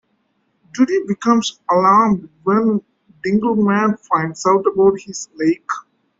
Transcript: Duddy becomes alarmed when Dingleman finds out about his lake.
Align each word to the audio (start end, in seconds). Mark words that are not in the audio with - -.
Duddy 0.73 1.05
becomes 1.07 1.59
alarmed 1.69 2.27
when 2.41 2.81
Dingleman 3.23 3.97
finds 3.99 4.43
out 4.47 4.65
about 4.65 4.99
his 4.99 5.29
lake. 5.35 5.69